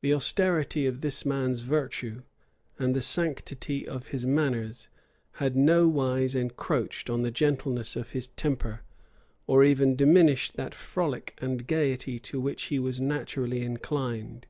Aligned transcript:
The 0.00 0.14
austerity 0.14 0.86
of 0.86 1.02
this 1.02 1.26
man's 1.26 1.64
virtue, 1.64 2.22
and 2.78 2.96
the 2.96 3.02
sanctity 3.02 3.86
of 3.86 4.06
his 4.06 4.24
manners, 4.24 4.88
had 5.32 5.54
nowise 5.54 6.34
encroached 6.34 7.10
on 7.10 7.20
the 7.20 7.30
gentleness 7.30 7.94
of 7.94 8.12
his 8.12 8.28
temper, 8.28 8.80
or 9.46 9.62
even 9.62 9.96
diminished 9.96 10.54
that 10.56 10.74
frolic 10.74 11.34
and 11.42 11.66
gayety 11.66 12.18
to 12.20 12.40
which 12.40 12.62
he 12.68 12.78
was 12.78 13.02
naturally 13.02 13.60
inclined. 13.60 14.46